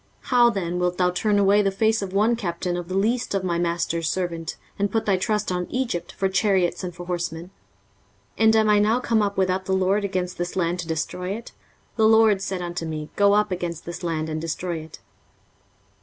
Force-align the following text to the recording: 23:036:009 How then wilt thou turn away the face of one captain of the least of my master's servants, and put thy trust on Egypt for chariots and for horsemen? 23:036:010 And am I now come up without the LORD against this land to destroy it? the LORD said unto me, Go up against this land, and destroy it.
23:036:009 0.21 0.27
How 0.29 0.49
then 0.49 0.79
wilt 0.79 0.97
thou 0.97 1.11
turn 1.11 1.37
away 1.37 1.61
the 1.61 1.69
face 1.69 2.01
of 2.01 2.11
one 2.11 2.35
captain 2.35 2.75
of 2.75 2.87
the 2.87 2.97
least 2.97 3.35
of 3.35 3.43
my 3.43 3.59
master's 3.59 4.09
servants, 4.09 4.57
and 4.79 4.91
put 4.91 5.05
thy 5.05 5.15
trust 5.15 5.51
on 5.51 5.67
Egypt 5.69 6.11
for 6.13 6.27
chariots 6.27 6.83
and 6.83 6.95
for 6.95 7.05
horsemen? 7.05 7.51
23:036:010 8.35 8.35
And 8.45 8.55
am 8.55 8.69
I 8.69 8.79
now 8.79 8.99
come 8.99 9.21
up 9.21 9.37
without 9.37 9.65
the 9.65 9.73
LORD 9.75 10.03
against 10.03 10.39
this 10.39 10.55
land 10.55 10.79
to 10.79 10.87
destroy 10.87 11.29
it? 11.37 11.51
the 11.97 12.07
LORD 12.07 12.41
said 12.41 12.63
unto 12.63 12.83
me, 12.87 13.11
Go 13.15 13.33
up 13.33 13.51
against 13.51 13.85
this 13.85 14.01
land, 14.01 14.27
and 14.27 14.41
destroy 14.41 14.79
it. 14.79 14.99